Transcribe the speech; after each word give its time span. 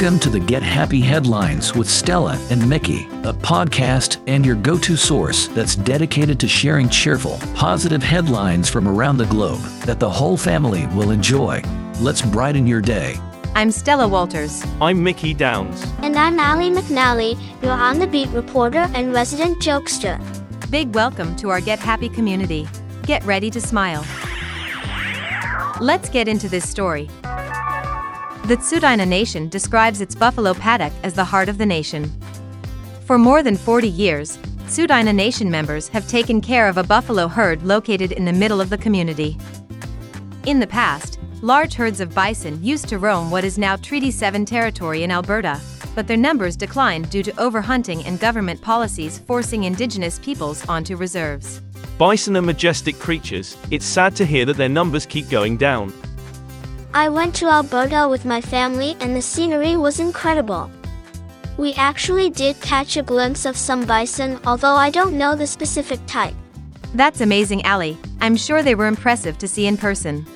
Welcome 0.00 0.20
to 0.20 0.30
the 0.30 0.40
Get 0.40 0.62
Happy 0.62 1.02
Headlines 1.02 1.74
with 1.74 1.86
Stella 1.86 2.38
and 2.48 2.66
Mickey, 2.66 3.04
a 3.22 3.34
podcast 3.34 4.18
and 4.26 4.46
your 4.46 4.54
go 4.54 4.78
to 4.78 4.96
source 4.96 5.48
that's 5.48 5.76
dedicated 5.76 6.40
to 6.40 6.48
sharing 6.48 6.88
cheerful, 6.88 7.38
positive 7.54 8.02
headlines 8.02 8.70
from 8.70 8.88
around 8.88 9.18
the 9.18 9.26
globe 9.26 9.60
that 9.84 10.00
the 10.00 10.08
whole 10.08 10.38
family 10.38 10.86
will 10.96 11.10
enjoy. 11.10 11.62
Let's 12.00 12.22
brighten 12.22 12.66
your 12.66 12.80
day. 12.80 13.16
I'm 13.54 13.70
Stella 13.70 14.08
Walters. 14.08 14.64
I'm 14.80 15.04
Mickey 15.04 15.34
Downs. 15.34 15.84
And 15.98 16.16
I'm 16.16 16.40
Allie 16.40 16.70
McNally, 16.70 17.38
your 17.62 17.72
on 17.72 17.98
the 17.98 18.06
beat 18.06 18.30
reporter 18.30 18.88
and 18.94 19.12
resident 19.12 19.58
jokester. 19.58 20.18
Big 20.70 20.94
welcome 20.94 21.36
to 21.36 21.50
our 21.50 21.60
Get 21.60 21.78
Happy 21.78 22.08
community. 22.08 22.66
Get 23.02 23.22
ready 23.24 23.50
to 23.50 23.60
smile. 23.60 24.06
Let's 25.78 26.08
get 26.08 26.26
into 26.26 26.48
this 26.48 26.66
story. 26.66 27.10
The 28.44 28.56
Tsuut'ina 28.56 29.06
Nation 29.06 29.48
describes 29.48 30.00
its 30.00 30.14
buffalo 30.14 30.54
paddock 30.54 30.92
as 31.04 31.14
the 31.14 31.24
heart 31.24 31.48
of 31.48 31.56
the 31.56 31.66
nation. 31.66 32.10
For 33.04 33.16
more 33.16 33.44
than 33.44 33.56
40 33.56 33.88
years, 33.88 34.38
Tsuut'ina 34.66 35.14
Nation 35.14 35.48
members 35.48 35.86
have 35.88 36.08
taken 36.08 36.40
care 36.40 36.68
of 36.68 36.76
a 36.76 36.82
buffalo 36.82 37.28
herd 37.28 37.62
located 37.62 38.10
in 38.12 38.24
the 38.24 38.32
middle 38.32 38.60
of 38.60 38.68
the 38.68 38.78
community. 38.78 39.38
In 40.46 40.58
the 40.58 40.66
past, 40.66 41.20
large 41.42 41.74
herds 41.74 42.00
of 42.00 42.14
bison 42.14 42.62
used 42.62 42.88
to 42.88 42.98
roam 42.98 43.30
what 43.30 43.44
is 43.44 43.56
now 43.56 43.76
Treaty 43.76 44.10
7 44.10 44.44
territory 44.44 45.04
in 45.04 45.12
Alberta, 45.12 45.60
but 45.94 46.08
their 46.08 46.16
numbers 46.16 46.56
declined 46.56 47.08
due 47.10 47.22
to 47.22 47.32
overhunting 47.32 48.04
and 48.04 48.18
government 48.18 48.60
policies 48.60 49.18
forcing 49.18 49.64
indigenous 49.64 50.18
peoples 50.18 50.66
onto 50.68 50.96
reserves. 50.96 51.60
Bison 51.98 52.36
are 52.36 52.42
majestic 52.42 52.98
creatures, 52.98 53.56
it's 53.70 53.86
sad 53.86 54.16
to 54.16 54.26
hear 54.26 54.44
that 54.46 54.56
their 54.56 54.68
numbers 54.68 55.06
keep 55.06 55.28
going 55.28 55.56
down. 55.56 55.92
I 56.92 57.08
went 57.08 57.36
to 57.36 57.46
Alberta 57.46 58.08
with 58.08 58.24
my 58.24 58.40
family 58.40 58.96
and 58.98 59.14
the 59.14 59.22
scenery 59.22 59.76
was 59.76 60.00
incredible. 60.00 60.68
We 61.56 61.72
actually 61.74 62.30
did 62.30 62.60
catch 62.60 62.96
a 62.96 63.02
glimpse 63.02 63.46
of 63.46 63.56
some 63.56 63.86
bison, 63.86 64.40
although 64.44 64.74
I 64.74 64.90
don't 64.90 65.16
know 65.16 65.36
the 65.36 65.46
specific 65.46 66.00
type. 66.06 66.34
That's 66.94 67.20
amazing, 67.20 67.62
Allie. 67.62 67.96
I'm 68.20 68.36
sure 68.36 68.64
they 68.64 68.74
were 68.74 68.88
impressive 68.88 69.38
to 69.38 69.46
see 69.46 69.68
in 69.68 69.76
person. 69.76 70.26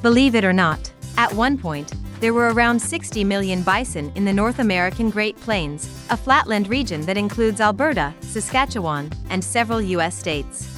Believe 0.00 0.36
it 0.36 0.44
or 0.44 0.52
not, 0.52 0.92
at 1.16 1.32
one 1.32 1.58
point, 1.58 1.92
there 2.20 2.32
were 2.32 2.52
around 2.52 2.80
60 2.80 3.24
million 3.24 3.62
bison 3.62 4.12
in 4.14 4.24
the 4.24 4.32
North 4.32 4.60
American 4.60 5.10
Great 5.10 5.36
Plains, 5.40 5.88
a 6.10 6.16
flatland 6.16 6.68
region 6.68 7.00
that 7.06 7.16
includes 7.16 7.60
Alberta, 7.60 8.14
Saskatchewan, 8.20 9.10
and 9.30 9.42
several 9.42 9.80
U.S. 9.82 10.16
states. 10.16 10.68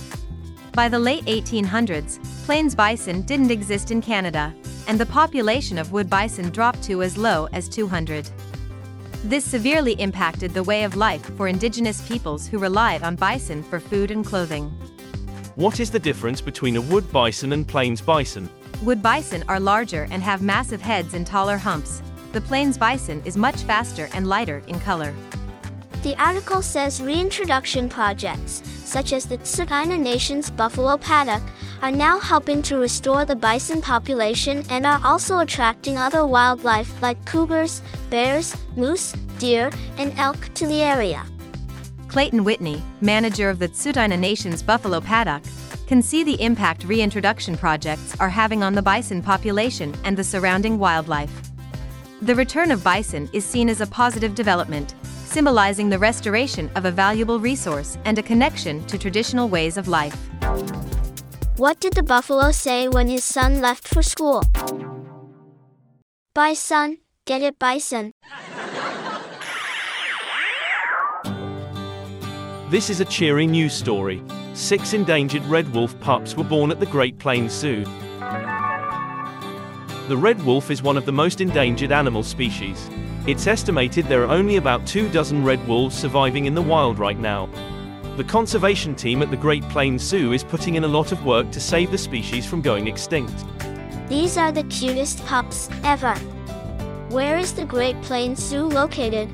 By 0.72 0.88
the 0.88 0.98
late 0.98 1.24
1800s, 1.26 2.24
plains 2.46 2.74
bison 2.74 3.20
didn't 3.22 3.50
exist 3.50 3.90
in 3.90 4.00
Canada, 4.00 4.54
and 4.90 4.98
the 4.98 5.06
population 5.06 5.78
of 5.78 5.92
wood 5.92 6.10
bison 6.10 6.50
dropped 6.50 6.82
to 6.82 7.00
as 7.00 7.16
low 7.16 7.46
as 7.52 7.68
200. 7.68 8.28
This 9.22 9.44
severely 9.44 9.92
impacted 10.00 10.52
the 10.52 10.64
way 10.64 10.82
of 10.82 10.96
life 10.96 11.24
for 11.36 11.46
indigenous 11.46 12.00
peoples 12.08 12.48
who 12.48 12.58
relied 12.58 13.04
on 13.04 13.14
bison 13.14 13.62
for 13.62 13.78
food 13.78 14.10
and 14.10 14.26
clothing. 14.26 14.68
What 15.54 15.78
is 15.78 15.92
the 15.92 16.00
difference 16.00 16.40
between 16.40 16.74
a 16.74 16.80
wood 16.80 17.08
bison 17.12 17.52
and 17.52 17.68
plains 17.68 18.00
bison? 18.00 18.50
Wood 18.82 19.00
bison 19.00 19.44
are 19.46 19.60
larger 19.60 20.08
and 20.10 20.24
have 20.24 20.42
massive 20.42 20.82
heads 20.82 21.14
and 21.14 21.24
taller 21.24 21.56
humps. 21.56 22.02
The 22.32 22.40
plains 22.40 22.76
bison 22.76 23.22
is 23.24 23.36
much 23.36 23.62
faster 23.62 24.08
and 24.12 24.26
lighter 24.26 24.60
in 24.66 24.80
color. 24.80 25.14
The 26.02 26.20
article 26.20 26.62
says 26.62 27.00
reintroduction 27.00 27.88
projects, 27.88 28.60
such 28.84 29.12
as 29.12 29.24
the 29.24 29.38
Tsuut'ina 29.38 30.00
Nation's 30.00 30.50
buffalo 30.50 30.96
paddock, 30.96 31.44
are 31.82 31.90
now 31.90 32.18
helping 32.18 32.62
to 32.62 32.76
restore 32.76 33.24
the 33.24 33.34
bison 33.34 33.80
population 33.80 34.62
and 34.70 34.84
are 34.84 35.00
also 35.04 35.38
attracting 35.38 35.96
other 35.96 36.26
wildlife 36.26 37.00
like 37.00 37.24
cougars, 37.24 37.82
bears, 38.10 38.54
moose, 38.76 39.12
deer, 39.38 39.70
and 39.96 40.12
elk 40.18 40.52
to 40.54 40.66
the 40.66 40.82
area. 40.82 41.24
Clayton 42.08 42.44
Whitney, 42.44 42.82
manager 43.00 43.48
of 43.48 43.58
the 43.58 43.68
Tsuut'ina 43.68 44.18
Nation's 44.18 44.62
buffalo 44.62 45.00
paddock, 45.00 45.42
can 45.86 46.02
see 46.02 46.22
the 46.22 46.40
impact 46.42 46.84
reintroduction 46.84 47.56
projects 47.56 48.14
are 48.20 48.28
having 48.28 48.62
on 48.62 48.74
the 48.74 48.82
bison 48.82 49.22
population 49.22 49.94
and 50.04 50.16
the 50.16 50.24
surrounding 50.24 50.78
wildlife. 50.78 51.32
The 52.22 52.34
return 52.34 52.70
of 52.70 52.84
bison 52.84 53.30
is 53.32 53.44
seen 53.44 53.68
as 53.68 53.80
a 53.80 53.86
positive 53.86 54.34
development, 54.34 54.94
symbolizing 55.24 55.88
the 55.88 55.98
restoration 55.98 56.70
of 56.74 56.84
a 56.84 56.90
valuable 56.90 57.40
resource 57.40 57.96
and 58.04 58.18
a 58.18 58.22
connection 58.22 58.84
to 58.86 58.98
traditional 58.98 59.48
ways 59.48 59.76
of 59.76 59.88
life. 59.88 60.18
What 61.60 61.78
did 61.78 61.92
the 61.92 62.02
buffalo 62.02 62.52
say 62.52 62.88
when 62.88 63.06
his 63.08 63.22
son 63.22 63.60
left 63.60 63.86
for 63.86 64.02
school? 64.02 64.42
Bye, 66.34 66.54
son. 66.54 67.00
Get 67.26 67.42
it, 67.42 67.58
bison. 67.58 68.14
This 72.70 72.88
is 72.88 73.00
a 73.00 73.04
cheering 73.04 73.50
news 73.50 73.74
story. 73.74 74.22
Six 74.54 74.94
endangered 74.94 75.44
red 75.44 75.70
wolf 75.74 76.00
pups 76.00 76.34
were 76.34 76.44
born 76.44 76.70
at 76.70 76.80
the 76.80 76.86
Great 76.86 77.18
Plains 77.18 77.52
Zoo. 77.52 77.84
The 80.08 80.16
red 80.16 80.42
wolf 80.42 80.70
is 80.70 80.82
one 80.82 80.96
of 80.96 81.04
the 81.04 81.12
most 81.12 81.42
endangered 81.42 81.92
animal 81.92 82.22
species. 82.22 82.88
It's 83.26 83.46
estimated 83.46 84.06
there 84.06 84.22
are 84.22 84.32
only 84.32 84.56
about 84.56 84.86
two 84.86 85.10
dozen 85.10 85.44
red 85.44 85.68
wolves 85.68 85.94
surviving 85.94 86.46
in 86.46 86.54
the 86.54 86.62
wild 86.62 86.98
right 86.98 87.18
now. 87.18 87.50
The 88.16 88.24
conservation 88.24 88.94
team 88.94 89.22
at 89.22 89.30
the 89.30 89.36
Great 89.36 89.62
Plains 89.70 90.02
Zoo 90.02 90.32
is 90.32 90.44
putting 90.44 90.74
in 90.74 90.84
a 90.84 90.88
lot 90.88 91.12
of 91.12 91.24
work 91.24 91.50
to 91.52 91.60
save 91.60 91.90
the 91.90 91.98
species 91.98 92.44
from 92.44 92.60
going 92.60 92.86
extinct. 92.86 93.44
These 94.08 94.36
are 94.36 94.52
the 94.52 94.64
cutest 94.64 95.24
pups 95.24 95.70
ever. 95.84 96.14
Where 97.08 97.38
is 97.38 97.54
the 97.54 97.64
Great 97.64 98.00
Plains 98.02 98.40
Zoo 98.40 98.64
located? 98.64 99.30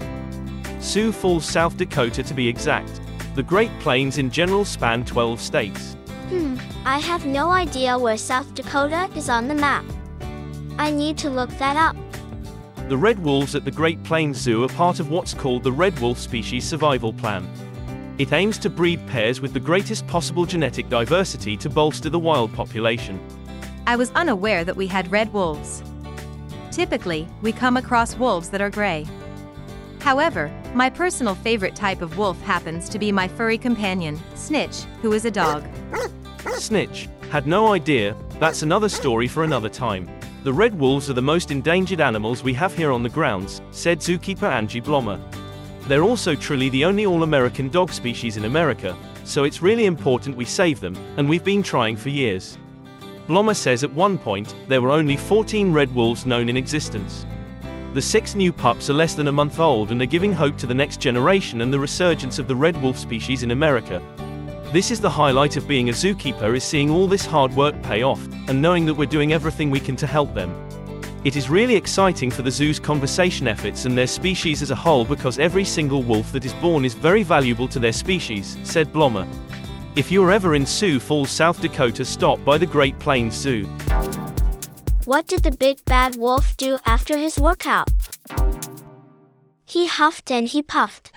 Sioux 0.81 1.11
Falls, 1.11 1.45
South 1.45 1.77
Dakota 1.77 2.23
to 2.23 2.35
be 2.35 2.47
exact. 2.47 3.01
The 3.35 3.43
Great 3.43 3.77
Plains 3.81 4.19
in 4.19 4.31
general 4.31 4.65
span 4.65 5.05
12 5.05 5.41
states. 5.41 5.95
Hmm, 6.29 6.57
I 6.85 6.99
have 6.99 7.27
no 7.27 7.51
idea 7.51 7.99
where 7.99 8.17
South 8.17 8.55
Dakota 8.55 9.11
is 9.17 9.29
on 9.29 9.49
the 9.49 9.55
map. 9.55 9.85
I 10.79 10.91
need 10.91 11.19
to 11.19 11.31
look 11.31 11.51
that 11.59 11.77
up. 11.77 11.97
The 12.89 12.97
red 12.97 13.19
wolves 13.19 13.55
at 13.55 13.65
the 13.65 13.71
Great 13.71 14.03
Plains 14.05 14.37
Zoo 14.37 14.63
are 14.63 14.69
part 14.69 15.01
of 15.01 15.11
what's 15.11 15.35
called 15.35 15.65
the 15.65 15.73
Red 15.73 15.99
Wolf 15.99 16.19
Species 16.19 16.65
Survival 16.65 17.13
Plan. 17.13 17.49
It 18.19 18.33
aims 18.33 18.57
to 18.59 18.71
breed 18.71 19.07
pairs 19.09 19.43
with 19.43 19.53
the 19.53 19.61
greatest 19.61 20.07
possible 20.07 20.47
genetic 20.47 20.89
diversity 20.89 21.55
to 21.59 21.69
bolster 21.69 22.09
the 22.09 22.19
wild 22.19 22.51
population. 22.55 23.21
I 23.87 23.97
was 23.97 24.11
unaware 24.13 24.65
that 24.65 24.75
we 24.75 24.87
had 24.87 25.13
red 25.13 25.31
wolves. 25.35 25.83
Typically, 26.71 27.29
we 27.43 27.53
come 27.53 27.77
across 27.77 28.17
wolves 28.17 28.49
that 28.51 28.63
are 28.63 28.71
gray. 28.71 29.07
However, 30.01 30.51
my 30.75 30.89
personal 30.89 31.35
favorite 31.35 31.77
type 31.77 32.01
of 32.01 32.17
wolf 32.17 32.41
happens 32.41 32.89
to 32.89 32.99
be 32.99 33.13
my 33.13 33.29
furry 33.29 33.59
companion, 33.59 34.19
Snitch, 34.35 34.85
who 35.03 35.13
is 35.13 35.27
a 35.27 35.31
dog. 35.31 35.67
Snitch, 36.55 37.11
had 37.31 37.47
no 37.47 37.75
idea, 37.75 38.17
that's 38.39 38.63
another 38.63 38.89
story 38.89 39.29
for 39.29 39.45
another 39.45 39.69
time. 39.69 40.09
The 40.43 40.53
red 40.53 40.79
wolves 40.79 41.11
are 41.11 41.15
the 41.15 41.21
most 41.21 41.51
endangered 41.51 42.01
animals 42.01 42.43
we 42.43 42.55
have 42.55 42.75
here 42.75 42.93
on 42.93 43.03
the 43.03 43.11
grounds, 43.11 43.61
said 43.73 43.99
zookeeper 43.99 44.51
Angie 44.51 44.81
Blomer. 44.81 45.21
They're 45.89 46.03
also 46.03 46.35
truly 46.35 46.69
the 46.69 46.85
only 46.85 47.07
all 47.07 47.23
American 47.23 47.69
dog 47.69 47.93
species 47.93 48.37
in 48.37 48.45
America, 48.45 48.97
so 49.23 49.45
it's 49.45 49.63
really 49.63 49.87
important 49.87 50.37
we 50.37 50.45
save 50.45 50.81
them, 50.81 50.97
and 51.17 51.29
we've 51.29 51.45
been 51.45 51.63
trying 51.63 51.97
for 51.97 52.09
years. 52.09 52.59
Blommer 53.29 53.55
says 53.55 53.85
at 53.85 53.93
one 53.93 54.19
point, 54.19 54.55
there 54.67 54.83
were 54.83 54.91
only 54.91 55.17
14 55.17 55.73
red 55.73 55.95
wolves 55.95 56.27
known 56.27 56.49
in 56.49 56.57
existence. 56.57 57.25
The 57.95 58.03
six 58.03 58.35
new 58.35 58.53
pups 58.53 58.91
are 58.91 58.95
less 58.95 59.15
than 59.15 59.29
a 59.29 59.33
month 59.33 59.61
old 59.61 59.93
and 59.93 60.03
are 60.03 60.07
giving 60.07 60.33
hope 60.33 60.57
to 60.59 60.67
the 60.67 60.75
next 60.75 61.01
generation 61.01 61.61
and 61.61 61.73
the 61.73 61.79
resurgence 61.79 62.41
of 62.41 62.49
the 62.49 62.57
red 62.57 62.81
wolf 62.83 62.99
species 62.99 63.45
in 63.45 63.53
America. 63.53 64.03
This 64.73 64.91
is 64.91 65.01
the 65.01 65.09
highlight 65.09 65.57
of 65.57 65.69
being 65.69 65.89
a 65.89 65.93
zookeeper 65.93 66.57
is 66.57 66.65
seeing 66.65 66.91
all 66.91 67.07
this 67.07 67.25
hard 67.25 67.55
work 67.55 67.81
pay 67.83 68.03
off, 68.03 68.23
and 68.49 68.61
knowing 68.61 68.87
that 68.87 68.95
we're 68.95 69.07
doing 69.07 69.33
everything 69.33 69.71
we 69.71 69.79
can 69.79 69.95
to 69.97 70.07
help 70.07 70.35
them. 70.35 70.66
It 71.27 71.35
is 71.35 71.51
really 71.51 71.75
exciting 71.75 72.31
for 72.31 72.43
the 72.43 72.53
zoo's 72.53 72.79
conservation 72.79 73.49
efforts 73.49 73.85
and 73.85 73.99
their 73.99 74.07
species 74.07 74.63
as 74.63 74.71
a 74.71 74.77
whole 74.77 75.05
because 75.05 75.41
every 75.41 75.65
single 75.65 76.05
wolf 76.05 76.31
that 76.31 76.45
is 76.45 76.55
born 76.55 76.85
is 76.85 76.95
very 76.95 77.25
valuable 77.25 77.67
to 77.67 77.81
their 77.81 77.93
species, 77.93 78.57
said 78.63 78.93
Blomer. 78.93 79.27
If 79.97 80.13
you're 80.13 80.31
ever 80.31 80.55
in 80.55 80.65
Sioux 80.65 81.01
Falls, 81.01 81.29
South 81.29 81.61
Dakota, 81.61 82.05
stop 82.05 82.45
by 82.45 82.59
the 82.59 82.67
Great 82.67 82.97
Plains 83.01 83.35
Zoo. 83.35 83.65
What 85.05 85.27
did 85.27 85.43
the 85.43 85.51
big 85.51 85.85
bad 85.85 86.15
wolf 86.15 86.57
do 86.57 86.79
after 86.87 87.19
his 87.19 87.41
workout? 87.41 87.91
He 89.65 89.89
huffed 89.89 90.31
and 90.31 90.47
he 90.47 90.63
puffed. 90.63 91.11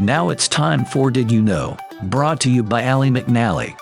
Now 0.00 0.30
it's 0.30 0.48
time 0.48 0.84
for 0.84 1.12
Did 1.12 1.30
You 1.30 1.40
Know? 1.40 1.76
Brought 2.02 2.40
to 2.40 2.50
you 2.50 2.64
by 2.64 2.82
Allie 2.82 3.10
McNally. 3.10 3.78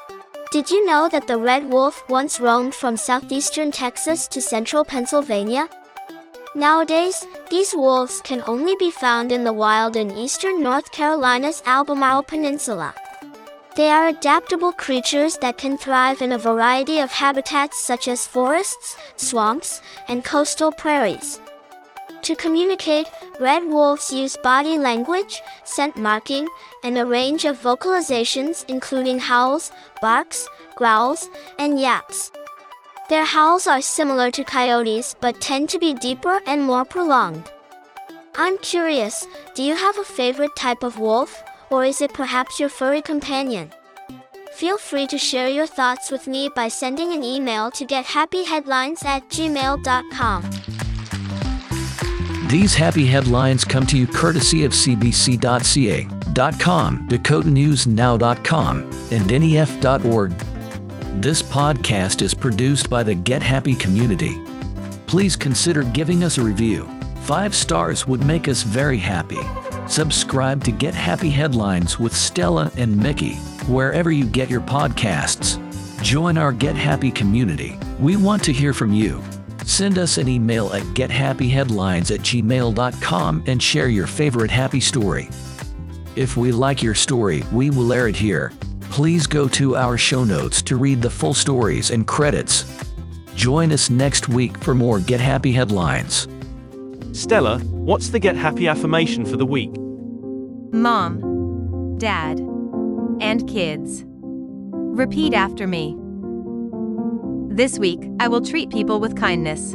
Did 0.57 0.71
you 0.71 0.87
know 0.87 1.07
that 1.11 1.27
the 1.27 1.37
red 1.37 1.69
wolf 1.69 2.03
once 2.09 2.41
roamed 2.41 2.75
from 2.75 2.97
southeastern 2.97 3.71
Texas 3.71 4.27
to 4.29 4.41
central 4.41 4.87
Pennsylvania? 4.87 5.69
Nowadays, 6.55 7.27
these 7.51 7.75
wolves 7.75 8.23
can 8.23 8.43
only 8.47 8.75
be 8.79 8.91
found 8.91 9.33
in 9.33 9.45
the 9.45 9.53
wild 9.53 9.97
in 9.97 10.11
eastern 10.11 10.63
North 10.63 10.91
Carolina's 10.93 11.63
Albemarle 11.67 12.23
Peninsula. 12.23 12.95
They 13.77 13.91
are 13.91 14.09
adaptable 14.09 14.73
creatures 14.73 15.37
that 15.43 15.59
can 15.59 15.77
thrive 15.77 16.23
in 16.23 16.33
a 16.33 16.39
variety 16.39 17.01
of 17.01 17.11
habitats 17.11 17.79
such 17.79 18.09
as 18.09 18.27
forests, 18.27 18.97
swamps, 19.17 19.83
and 20.09 20.25
coastal 20.25 20.73
prairies. 20.73 21.39
To 22.27 22.35
communicate, 22.35 23.07
red 23.39 23.63
wolves 23.63 24.13
use 24.13 24.37
body 24.43 24.79
language, 24.79 25.41
scent 25.63 25.97
marking, 25.97 26.49
and 26.83 26.99
a 26.99 27.07
range 27.07 27.45
of 27.45 27.63
vocalizations 27.63 28.65
including 28.67 29.21
howls, 29.21 29.71
barks, 30.03 30.49
growls, 30.75 31.29
and 31.61 31.79
yaps. 31.79 32.33
Their 33.09 33.25
howls 33.25 33.69
are 33.69 33.81
similar 33.81 34.33
to 34.33 34.43
coyotes 34.43 35.15
but 35.21 35.41
tend 35.41 35.69
to 35.69 35.79
be 35.79 35.95
deeper 35.95 36.41
and 36.49 36.65
more 36.65 36.85
prolonged. 36.85 37.49
I'm 38.35 38.59
curious, 38.59 39.25
do 39.55 39.63
you 39.63 39.77
have 39.77 39.97
a 39.97 40.03
favorite 40.03 40.57
type 40.57 40.83
of 40.83 40.99
wolf, 40.99 41.45
or 41.71 41.85
is 41.85 42.01
it 42.01 42.13
perhaps 42.13 42.59
your 42.59 42.71
furry 42.71 43.03
companion? 43.03 43.71
Feel 44.53 44.79
free 44.79 45.07
to 45.07 45.17
share 45.17 45.49
your 45.49 45.69
thoughts 45.69 46.11
with 46.11 46.27
me 46.27 46.49
by 46.49 46.67
sending 46.67 47.13
an 47.13 47.23
email 47.23 47.71
to 47.71 47.87
gethappyheadlines 47.87 49.05
at 49.05 49.29
gmail.com. 49.29 50.76
These 52.49 52.77
happy 52.77 53.07
headlines 53.07 53.65
come 53.65 53.85
to 53.87 53.99
you 53.99 54.07
courtesy 54.07 54.65
of 54.65 54.71
cbc.ca, 54.71 56.05
.com, 56.61 57.09
dakotanewsnow.com, 57.09 58.79
and 59.11 59.31
nef.org. 59.31 60.31
This 61.21 61.43
podcast 61.43 62.23
is 62.23 62.35
produced 62.35 62.89
by 62.89 63.03
the 63.03 63.17
Get 63.17 63.43
Happy 63.43 63.75
community. 63.75 64.41
Please 65.09 65.35
consider 65.35 65.83
giving 65.83 66.23
us 66.23 66.39
a 66.39 66.43
review. 66.43 66.89
Five 67.23 67.53
stars 67.53 68.07
would 68.07 68.25
make 68.25 68.47
us 68.47 68.63
very 68.63 68.99
happy. 68.99 69.41
Subscribe 69.89 70.63
to 70.65 70.71
Get 70.71 70.95
Happy 70.95 71.31
Headlines 71.31 71.99
with 71.99 72.15
Stella 72.15 72.71
and 72.77 72.97
Mickey, 72.97 73.35
wherever 73.67 74.13
you 74.13 74.25
get 74.25 74.49
your 74.49 74.61
podcasts. 74.61 75.61
Join 76.01 76.39
our 76.39 76.53
Get 76.53 76.77
Happy 76.77 77.11
community. 77.11 77.77
We 77.99 78.17
want 78.17 78.45
to 78.45 78.53
hear 78.53 78.73
from 78.73 78.93
you. 78.93 79.21
Send 79.67 79.99
us 79.99 80.17
an 80.17 80.29
email 80.29 80.73
at 80.73 80.83
gethappyheadlines 80.95 82.15
at 82.15 82.21
gmail.com 82.21 83.45
and 83.47 83.63
share 83.63 83.89
your 83.89 84.07
favorite 84.07 84.51
happy 84.51 84.81
story. 84.81 85.29
If 86.15 86.37
we 86.37 86.53
like 86.53 86.85
your 86.85 86.95
story, 86.95 87.43
we 87.53 87.71
will 87.71 87.93
air 87.93 88.07
it 88.07 88.17
here. 88.17 88.53
Please 88.83 89.27
go 89.27 89.49
to 89.49 89.77
our 89.77 89.99
show 89.99 90.23
notes 90.23 90.63
to 90.63 90.77
read 90.77 91.03
the 91.03 91.11
full 91.11 91.35
stories 91.35 91.91
and 91.91 92.07
credits. 92.07 92.65
Join 93.35 93.73
us 93.73 93.91
next 93.91 94.29
week 94.29 94.57
for 94.59 94.73
more 94.73 95.01
Get 95.01 95.21
Happy 95.21 95.53
headlines. 95.53 96.29
Stella, 97.13 97.59
what's 97.59 98.11
the 98.11 98.21
Get 98.21 98.37
Happy 98.37 98.69
affirmation 98.69 99.27
for 99.27 99.37
the 99.37 99.45
week? 99.45 99.77
Mom, 100.73 101.99
Dad, 101.99 102.39
and 103.21 103.49
kids. 103.49 104.05
Repeat 104.07 105.35
after 105.35 105.67
me. 105.67 105.99
This 107.57 107.79
week, 107.79 108.01
I 108.21 108.29
will 108.29 108.43
treat 108.43 108.69
people 108.69 109.01
with 109.01 109.17
kindness. 109.17 109.75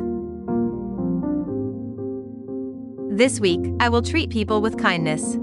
This 3.10 3.39
week, 3.39 3.60
I 3.80 3.89
will 3.89 4.04
treat 4.04 4.30
people 4.30 4.62
with 4.62 4.78
kindness. 4.78 5.39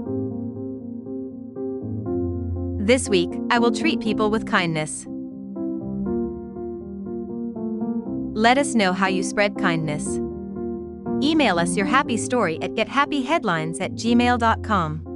This 2.81 3.09
week, 3.09 3.29
I 3.51 3.59
will 3.59 3.73
treat 3.73 3.99
people 3.99 4.31
with 4.31 4.47
kindness. 4.47 5.05
Let 8.33 8.57
us 8.57 8.73
know 8.73 8.93
how 8.93 9.07
you 9.07 9.21
spread 9.21 9.57
kindness. 9.57 10.07
Email 11.21 11.59
us 11.59 11.75
your 11.75 11.87
happy 11.87 12.15
story 12.15 12.57
at 12.61 12.71
gethappyheadlines 12.71 13.81
at 13.81 13.95
gmail.com. 13.95 15.08